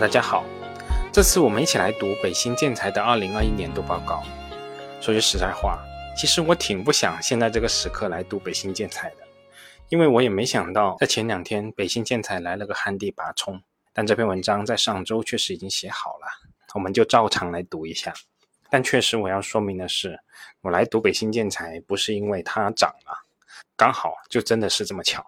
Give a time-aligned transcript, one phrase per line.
[0.00, 0.46] 大家好，
[1.12, 4.22] 这次我们一起来读北新建材的二零二一年度报告。
[4.98, 5.78] 说句实在话，
[6.16, 9.16] 其实我挺不想现在这个时刻来读北新建材的，
[9.90, 13.62] 因为我也没想到在前两天北新建材来了个旱地拔葱。
[13.92, 16.26] 但这篇文章在上周确实已经写好了，
[16.72, 18.14] 我们就照常来读一下。
[18.70, 20.18] 但确实我要说明的是，
[20.62, 23.26] 我来读北新建材不是因为它涨了，
[23.76, 25.22] 刚好就真的是这么巧。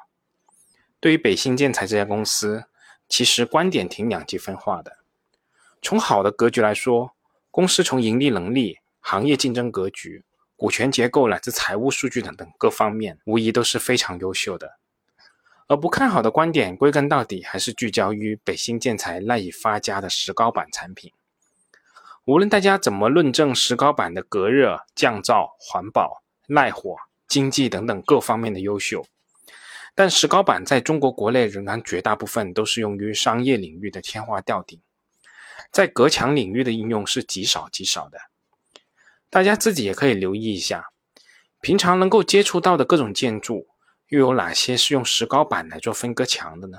[0.99, 2.65] 对于北新建材这家公司。
[3.13, 4.97] 其实观点挺两极分化的。
[5.83, 7.13] 从好的格局来说，
[7.51, 10.25] 公司从盈利能力、行业竞争格局、
[10.57, 14.79] 股权结构乃至财务数据等等各方面，无疑都是非常优秀的。
[15.67, 21.13] 而不看好的观点，归根到底还是聚焦于北新建材赖以发家的石膏板产品。
[22.25, 26.97] 无论大家怎么论证石膏板的隔热、降噪、环保、耐火、
[27.29, 29.05] 经济等等各方面的优秀。
[29.95, 34.81] 但石膏板在中国国内仍然绝大部分都是用于商业领域的天花吊顶，
[35.71, 38.19] 在隔墙领域的应用是极少极少的。
[39.29, 40.89] 大家自己也可以留意一下，
[41.61, 43.69] 平常能够接触到的各种建筑，
[44.09, 46.79] 又有哪些是用石膏板来做分隔墙的呢？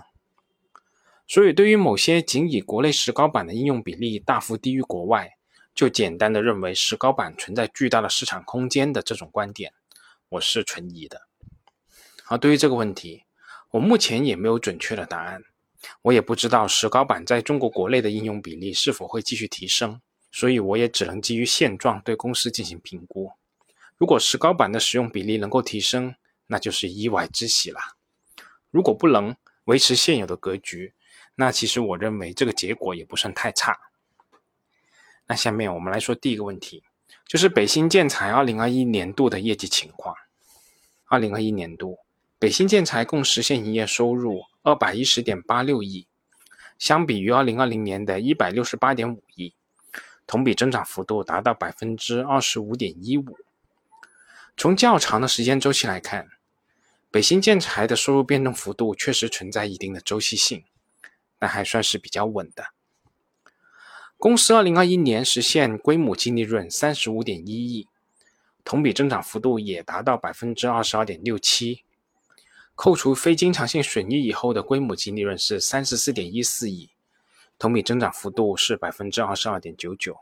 [1.28, 5.32] 所以，对于某些仅以国内石膏板的应用比例大幅低于国外，
[5.74, 9.72] 就简单的认为石膏板存在巨大的市场空间的这种观点，
[10.30, 11.22] 我是存疑的。
[12.34, 13.26] 而对于这个问题，
[13.70, 15.44] 我目前也没有准确的答案。
[16.02, 23.32] 我也不知道石膏板在中国国内的应用比例是否会继续提升，所以我也只能基于现状对公司进行评估。
[24.00, 26.16] 如果石膏板的使用比例能够提升，
[26.48, 27.80] 那就是意外之喜了；
[28.72, 30.96] 如果不能维持现有的格局，
[31.36, 33.78] 那其实我认为这个结果也不算太差。
[35.28, 36.84] 那下面我们来说第一个问题，
[37.28, 40.16] 就是北新建材二零二一年度的业绩情况。
[41.06, 42.00] 二零二一年度。
[42.44, 46.10] 北新建材共实现营业收入二百一十点八六亿，
[46.78, 49.54] 相比于二零二零年的一百六十八点五亿，
[50.28, 53.38] 同比增长幅度达到百分之二十五点一五。
[54.58, 56.32] 从较长的时间周期来看，
[57.10, 60.66] 北新建材的收入变动幅度确实存在一定的周期性，
[61.40, 62.66] 但还算是比较稳的。
[64.18, 67.88] 公司二零二一年实现规模净利润三十五点一亿，
[68.66, 71.86] 同比增长幅度也达到百分之二十二点六七。
[72.76, 76.90] 扣除非经常性损益以后的归母净利润是三十四点一四亿，
[77.60, 80.18] 同比增长幅度是百分之二十二点九九。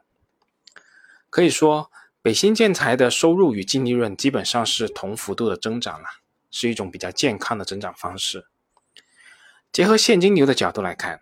[1.29, 1.89] 可以说，
[2.21, 6.05] 北新建材的收入与净利润基本上是同幅度的增长了，
[6.51, 8.45] 是一种比较健康的增长方式。
[9.71, 11.21] 结合现金流的角度来看，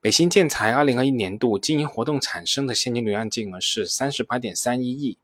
[0.00, 5.18] 北新建材二零二一年度经营活动产生的现金流量净额是三十八点三一亿，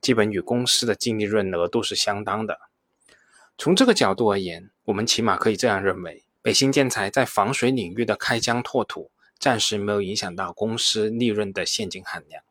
[0.00, 2.60] 基本与公司的净利润额度是相当的。
[3.62, 12.42] 从这个角度而言，我们起码可以这样认为：北新建材在防水领域的开疆拓土，暂时没有影响到公司利润的现金含量。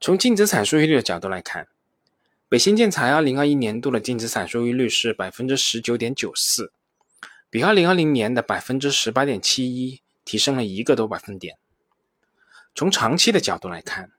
[0.00, 1.68] 从净资产收益率的角度来看，
[2.48, 6.72] 北新建材2021年度的净资产收益率是百分之十九点九四，
[7.50, 11.58] 比2020年的百分之十八点七一提升了一个多百分点。
[12.74, 14.12] 从长期的角度来看，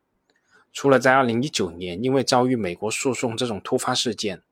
[0.72, 4.44] 除了在2019年因为遭遇美国诉讼这种突发事件，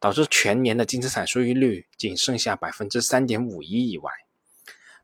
[0.00, 4.10] 导致全年的净资产收益率仅剩下百分之三点五一以外，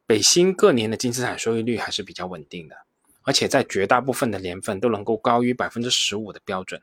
[0.07, 2.77] 北新各年的净资产收益率还是比较稳定的，
[3.23, 6.81] 而且在绝大部分的年份都能够高于百分之十五的标准。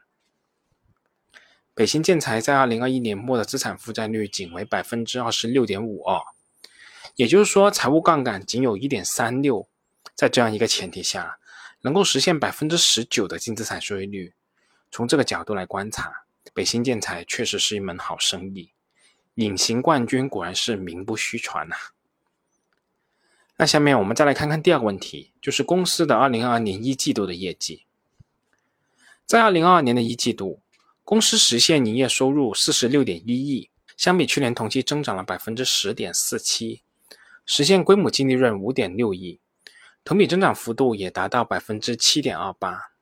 [1.74, 6.22] 北新建材在二零二一年末的资产负债率仅为百分之二十六点五二，
[7.16, 9.68] 也就是说财务杠杆仅有一点三六，
[10.14, 11.40] 在这样一个前提下，
[11.82, 14.36] 能够实现百分之十九的净资产收益率，
[14.92, 16.23] 从这个角度来观察。
[16.54, 18.72] 北新建材确实是一门好生意，
[19.36, 21.76] 隐形冠军果然是名不虚传呐。
[23.58, 27.86] 那下面我们再来看看第二个问题，就是公司的二零二二年一季度的业绩。
[29.26, 30.62] 在二零二二年的一季度，
[31.04, 36.84] 公司实现营业收入四十六点一亿，相比去年同期增长了百分之十点四七，
[37.46, 39.40] 实现规模净利润五点六亿，
[40.04, 42.93] 同比增长幅度也达到百分之七点二八。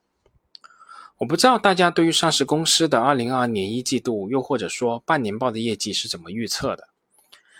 [1.21, 6.89] 我不知道大家对于上市公司的二零二二年一季度，又或者说半年报的业绩是怎么预测的？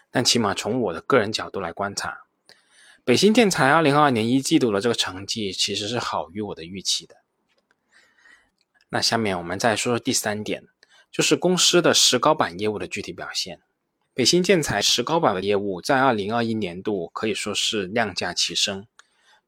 [0.09, 2.23] 但起码从我的个人角度来观察，
[3.03, 7.17] 北新建材二零二二年一季度的这个成绩其实是好于我的预期的。
[8.89, 10.63] 那下面我们再说说第三点，
[11.11, 13.59] 就是公司的石膏板业务的具体表现。
[14.15, 18.87] 北新建材石膏板的业务在二零二一年度可以说是量价齐升，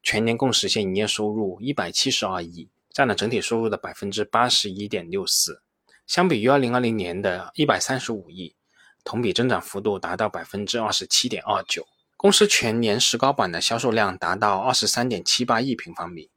[0.04, 2.68] 全年共实现营业收入一百七十二亿。
[2.94, 5.60] 占了整体收入的百分之八十一点六四，
[6.06, 8.54] 相比于二零二零年的一百三十五亿，
[9.02, 11.84] 同比增长幅度达到百分之二十七点二九，
[12.16, 16.30] 公司全年石膏板的销售量达到二十三点七八亿平方米，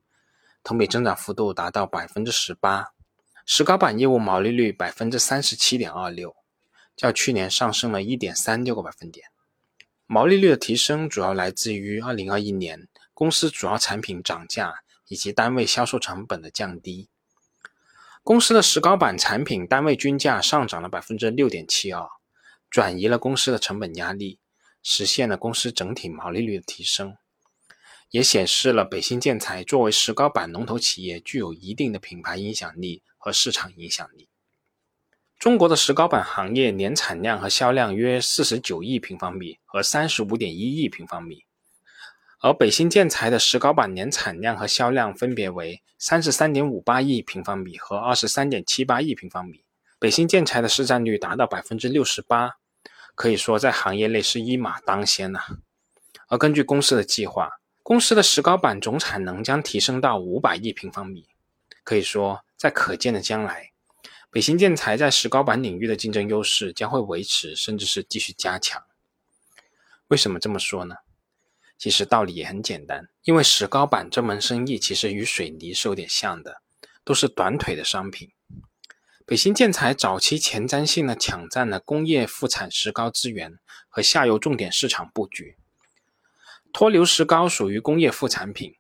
[0.64, 2.88] 同比增长幅度达到百分之十八。
[3.46, 6.36] 石膏板业务毛利率百分之三十七点二六，
[6.96, 9.28] 较去年上升了一点三六个百分点。
[10.08, 14.74] 毛利率的提升主要来自于二零二一年公司主要产品涨价
[15.08, 17.10] 以及单位销售成本的降低。
[18.24, 22.06] 公司的石膏板产品单位均价上涨了百分之六点七二，
[22.70, 24.40] 转移了公司的成本压力，
[24.84, 27.16] 实现了公司整体毛利率的提升，
[28.10, 34.28] 也显示了北新建材作为石膏板龙头企业具有一定的品牌影响力和市场影响力。
[35.40, 41.47] 中国的石膏板行业年产量和销量约四十九亿平方米和三十五点一亿平方米。
[42.40, 49.64] 而北新建材的石膏板年产量和销量分别为三十三点五八亿平方米和二十三点七八亿平方米，
[49.98, 52.58] 北新建材的市占率达到百分之六十八，
[53.16, 55.40] 可以说在行业内是一马当先呐。
[56.28, 61.28] 而根据公司的计划，公司的石膏板总产能将提升到五百亿平方米，
[61.84, 63.72] 可以说在可见的将来，
[64.30, 68.84] 北新建材在石膏板领域的竞争优势将会维持，甚至是继续加强。
[70.10, 70.98] 为什么这么说呢？
[71.78, 76.62] 其实道理也很简单，因为石膏板这门生意其实与水泥是有点像的，
[77.04, 78.32] 都是短腿的商品。
[79.26, 83.60] 北新建材早期前瞻性的抢占了工业副产石膏资源
[83.90, 85.58] 和下游重点市场布局。
[86.74, 88.76] 脱硫石膏属于工业副产品，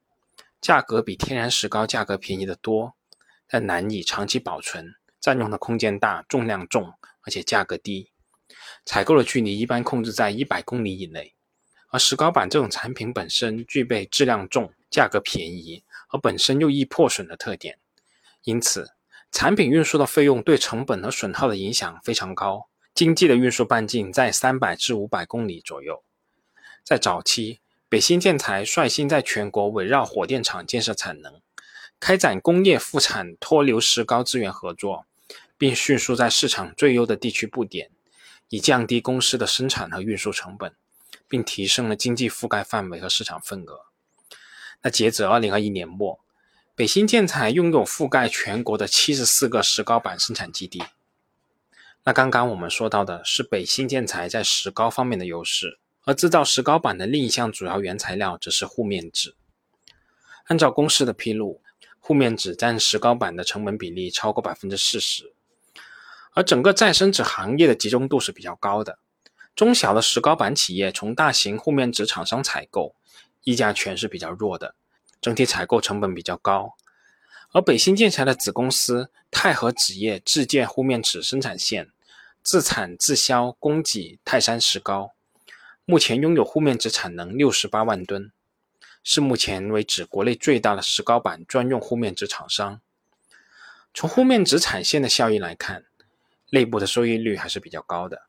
[0.59, 2.95] 价格比天然石膏价格便宜得多，
[3.47, 8.11] 但难以长期保存，占用的空间大，重量重，而且价格低，
[8.85, 11.35] 采购的距离一般控制在一百公里以内。
[11.89, 17.77] 而石膏板这种产品本身具备质量重、价格便宜，而本身又易破损的特点，
[18.43, 18.91] 因此
[19.31, 22.67] 产品运输的费用对成本和损耗的影响非常高。
[22.93, 26.03] 经济的运输半径在三百至五百公里左右。
[26.83, 31.39] 在早期，北新建材率先在全国围绕火电厂建设产能，
[31.99, 35.05] 开展工业副产脱硫石膏资源合作，
[35.57, 37.91] 并迅速在市场最优的地区布点，
[38.49, 40.73] 以降低公司的生产和运输成本。
[41.27, 43.81] 并提升了经济覆盖范围和市场份额。
[44.81, 46.19] 那截止二零二一年末，
[46.75, 50.83] 北新建材拥有覆盖全国的七十四个石膏板生产基地。
[52.03, 59.35] 那刚刚我们说到的是北新建材在石膏方面的优势，而制造石膏板的另一项主要原材料则是护面纸。
[60.45, 61.61] 按照公司的披露，
[61.99, 65.33] 护面纸占石膏板的成本比例超过百分之四十，
[66.31, 68.99] 而整个再生纸行业的集中度是比较高的。
[69.57, 72.93] 中小的石膏板企业从大型护面纸厂商采购，
[73.43, 74.75] 议价权是比较弱的，
[75.19, 76.75] 整体采购成本比较高。
[77.51, 81.89] 而北新建材的子公司泰和纸业自建护面纸生产线，
[82.43, 85.13] 自产自销供给泰山石膏，
[85.85, 88.31] 目前拥有护面纸产能六十八万吨，
[89.03, 92.79] 是目前为止国内最大的石膏板专用护面纸厂商。
[93.91, 95.85] 从护面纸产线的效益来看，
[96.51, 98.26] 内部的收益率还是比较高的。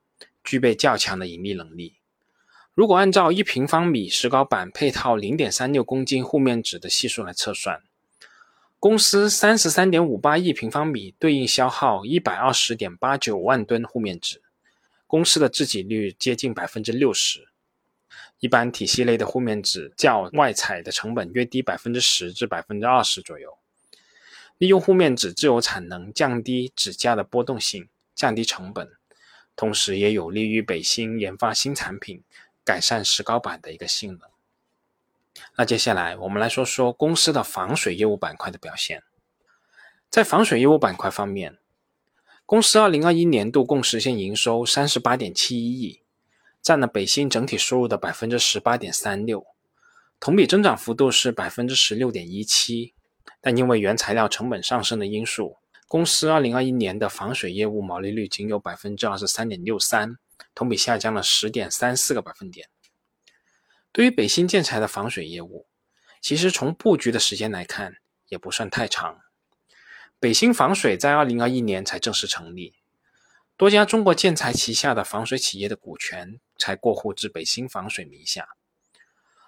[0.49, 1.97] 具备较强的盈利能力。
[2.73, 7.83] 如果按照一平方米石膏板配套零点三六公斤护面纸的系数来测算，
[8.81, 14.41] 公司三十三点五八亿平方米对应消耗一百二十点八九万吨护面纸，
[15.07, 17.49] 公司的自给率接近百分之六十。
[18.39, 23.59] 一般体系类的护面纸较外采的成本约低百分之十至百分之二十左右。
[24.57, 28.98] 利用护面纸自有产能，降低纸价的波动性，降低成本。
[29.59, 32.23] 同时也有利于北新研发新产品，
[32.65, 34.21] 改善石膏板的一个性能。
[35.57, 39.03] 那接下来我们来说说公司的防水业务板块的表现。
[40.09, 41.59] 在防水业务板块方面，
[42.47, 46.03] 公司二零二一年度共实现营收三十八点七一亿，
[46.63, 49.45] 占了北新整体收入的百分之十八点三六，
[50.21, 52.95] 同比增长幅度是百分之十六点一七，
[53.41, 55.57] 但因为原材料成本上升的因素。
[55.89, 60.19] 公司二零二一年的防水业务毛利率仅有百分之二十三点六三，
[60.55, 62.69] 同比下降了十点三四个百分点。
[63.91, 65.67] 对于北新建材的防水业务，
[66.21, 67.97] 其实从布局的时间来看
[68.29, 69.21] 也不算太长。
[70.21, 72.75] 北新防水在二零二一年才正式成立，
[73.57, 78.47] 多家中国建材旗下的防水企业的股权才过户至北新防水名下。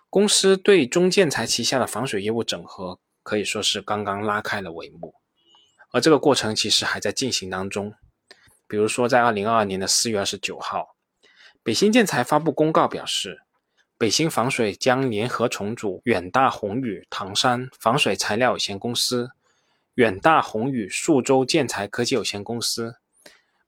[0.09, 5.20] 公司对中建材旗下的防水业务整合可以说是刚刚拉开了帷幕。
[5.91, 7.95] 而这个过程其实还在进行当中。
[8.67, 10.95] 比如说，在二零二二年的四月二十九号，
[11.63, 13.43] 北新建材发布公告表示，
[13.99, 19.33] 北新防水将联合重组远大宏宇唐山防水材料有限公司、
[19.95, 22.97] 远大宏宇宿州建材科技有限公司。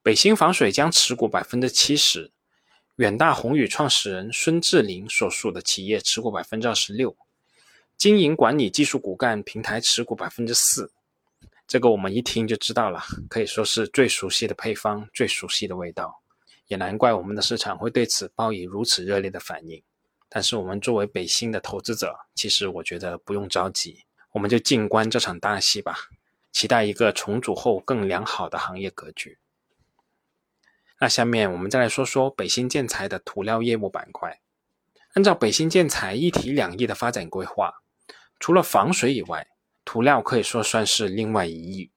[0.03, 2.31] 北新防水将持股百分之七十，
[2.97, 7.17] 远大宏宇创始人孙志林所属的企业持股百分之二十六，
[7.97, 10.93] 经营管理技术骨干平台持股百分之四。
[11.73, 16.21] 这个我们一听就知道了，可以说是最熟悉的配方，最熟悉的味道，
[16.67, 19.83] 也难怪我们的市场会对此报以如此热烈的反应。
[20.29, 25.97] 但是我们作为北新的投资者，其实我觉得不用着急，我们就静观这场大戏吧，
[26.53, 29.39] 期待一个重组后更良好的行业格局。
[31.01, 34.43] 那下面我们再来说说北新建材的涂料业务板块。
[35.15, 37.73] 按照北新建材一体两翼的发展规划，
[38.39, 39.49] 除了防水以外，
[39.93, 41.91] 涂料可以说算是另外一翼。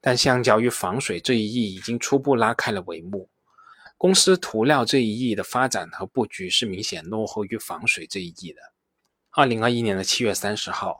[0.00, 3.30] 但相较于防水这一翼，已经初步拉开了帷幕。
[3.96, 8.60] 公司涂料这一翼的发展和布局是明显落后于防水这一翼的。
[9.30, 10.98] 二零二一年的七月三十号，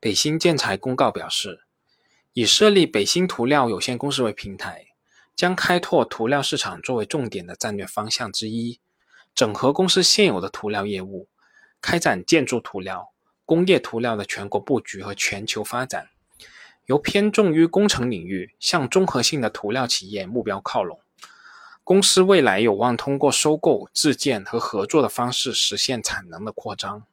[0.00, 1.60] 北新建材公告表示，
[2.32, 4.86] 以设立北新涂料有限公司为平台。
[5.36, 8.80] 将开拓涂料市场作为重点的战略方向之一，
[9.36, 11.28] 整合公司现有的涂料业务，
[11.80, 13.13] 开展建筑涂料、
[13.46, 16.08] 工业涂料的全国布局和全球发展，
[16.86, 21.00] 由偏重于工程领域向综合性的涂料企业目标靠拢。
[21.82, 27.04] 公司未来有望通过收购、自建和合作的方式实现产能的扩张。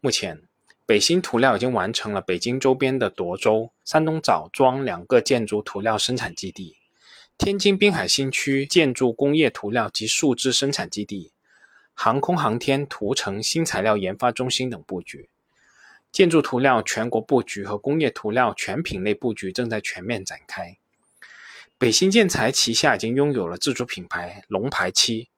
[0.00, 0.42] 目前，
[0.84, 6.76] 北新涂料已经完成了北京周边的涿州、山东枣庄两个建筑涂料生产基地。
[7.36, 11.30] 天津滨海新区建筑工业涂料及树脂生产基地、
[12.00, 15.28] 航空航天涂层新材料研发中心等布局，
[16.12, 20.78] 建筑涂料全国布局和工业涂料全品类布局正在全面展开。
[21.76, 25.28] 北新建材旗下已经拥有了自主品牌龙牌漆，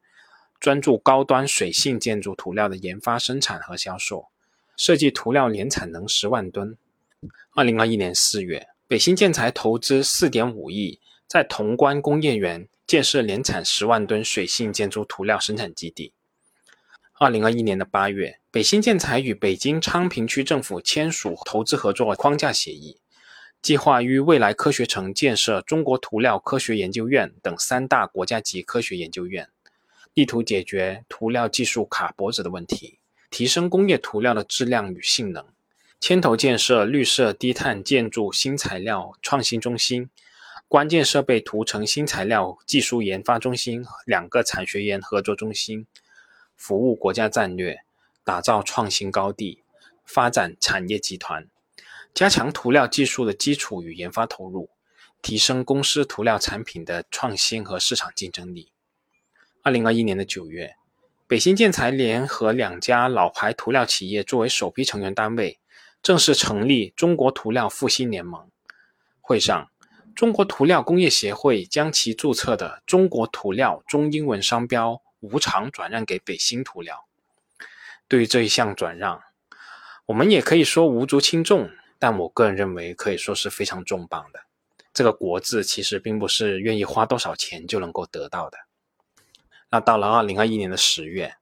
[0.60, 4.28] 专注高端水性建筑涂料的研发、生产和销售，
[4.76, 6.76] 设计涂料年产能十万吨。
[7.54, 11.00] 二零二一年四月，北新建材投资四点五亿。
[11.26, 16.12] 在潼关工业园建设年产十万吨水性建筑涂料生产基地。
[17.22, 22.96] 二零二一年的八月，北新建材与北京昌平区政府签署投资合作框架协议，
[23.60, 29.46] 计划于未来科学城建设中国涂料科学研究院等三大国家级科学研究院，
[30.14, 32.98] 力图解决涂料技术卡脖子的问题，
[33.28, 35.44] 提升工业涂料的质量与性能。
[36.00, 40.08] 牵头建设绿色低碳建筑新材料创新中心。
[40.68, 45.86] 关键设备涂层新材料技术研发中心两个产学研合作中心，
[46.60, 47.78] 服务国家战略，
[48.22, 49.62] 打造创新高地，
[50.04, 51.48] 发展产业集团，
[52.12, 54.68] 加强涂料技术的基础与研发投入，
[55.22, 58.72] 提升公司涂料产品的创新和市场竞争力。
[59.62, 60.74] 二零二一年的九月，
[61.26, 65.58] 北新建材联合两家老牌涂料企业作为首批成员单位，
[66.02, 68.46] 正式成立中国涂料复兴联盟。
[69.22, 69.70] 会上。
[70.12, 77.06] 中国涂料工业协会将其注册的中国涂料中英文商标无偿转让给北新涂料。
[78.08, 79.22] 对于这一项转让，
[80.06, 84.40] 我们也可以说无足轻重，但我个人认为可以说是非常重磅的。
[84.92, 88.58] 这个“国”字其实并不是愿意花多少钱就能够得到的。
[89.70, 91.36] 那到了二零二一年的十月，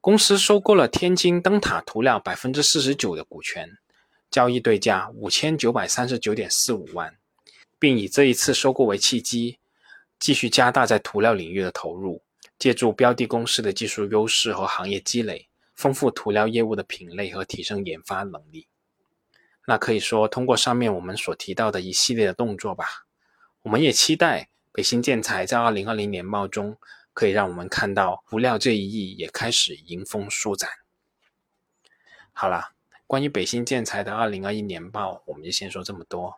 [0.00, 3.76] 公司收购了天津灯塔涂料百分之四十九的股权，
[4.30, 7.16] 交易对价五千九百三十九点四五万。
[7.80, 9.60] 并以这一次收购为契机，
[10.18, 12.22] 继续加大在涂料领域的投入，
[12.58, 18.66] 借助标的公司的技术优势和行业积累，丰富涂料业务的品类和提升研发能力。
[19.66, 23.06] 那可以说，通过上面我们所提到的一系列的动作吧，
[23.62, 26.76] 我们也期待北新建材在二零二零年报中，
[27.12, 30.68] 可以让我们看到涂料这一翼也开始迎风舒展。
[32.32, 32.72] 好了，
[33.06, 36.34] 关于北新建材的二零二一年报，我们就先说这么多。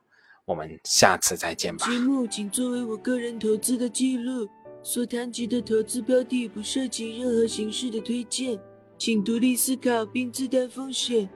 [0.46, 1.86] 我们下次再见吧。
[1.86, 4.48] 节目仅作为我个人投资的记录，
[4.82, 8.58] 所谈及的投资标的不涉及任何形式的推荐，
[8.96, 11.28] 请独立思考并自担风险。